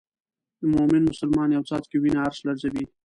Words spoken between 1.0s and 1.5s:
مسلمان